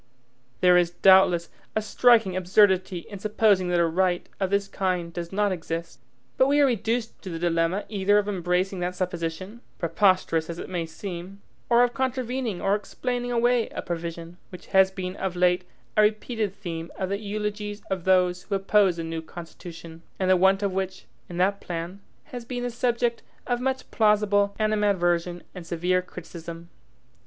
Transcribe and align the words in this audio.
There 0.61 0.79
is, 0.79 0.89
doubtless, 0.89 1.49
a 1.75 1.81
striking 1.83 2.35
absurdity 2.35 3.05
in 3.07 3.19
supposing 3.19 3.67
that 3.67 3.79
a 3.79 3.85
right 3.85 4.27
of 4.39 4.49
this 4.49 4.67
kind 4.67 5.13
does 5.13 5.31
not 5.31 5.51
exist, 5.51 5.99
but 6.37 6.47
we 6.47 6.59
are 6.59 6.65
reduced 6.65 7.21
to 7.21 7.29
the 7.29 7.37
dilemma 7.37 7.85
either 7.87 8.17
of 8.17 8.27
embracing 8.27 8.79
that 8.79 8.95
supposition, 8.95 9.61
preposterous 9.77 10.49
as 10.49 10.57
it 10.57 10.71
may 10.71 10.87
seem, 10.87 11.43
or 11.69 11.83
of 11.83 11.93
contravening 11.93 12.59
or 12.59 12.73
explaining 12.73 13.31
away 13.31 13.69
a 13.69 13.83
provision, 13.83 14.37
which 14.49 14.65
has 14.73 14.89
been 14.89 15.15
of 15.17 15.35
late 15.35 15.65
a 15.95 16.01
repeated 16.01 16.55
theme 16.55 16.89
of 16.97 17.09
the 17.09 17.19
eulogies 17.19 17.83
of 17.91 18.03
those 18.03 18.41
who 18.41 18.55
oppose 18.55 18.97
the 18.97 19.03
new 19.03 19.21
Constitution; 19.21 20.01
and 20.17 20.31
the 20.31 20.35
want 20.35 20.63
of 20.63 20.73
which, 20.73 21.05
in 21.29 21.37
that 21.37 21.61
plan, 21.61 22.01
has 22.23 22.43
been 22.43 22.63
the 22.63 22.71
subject 22.71 23.21
of 23.45 23.61
much 23.61 23.91
plausible 23.91 24.55
animadversion, 24.59 25.43
and 25.53 25.67
severe 25.67 26.01
criticism. 26.01 26.69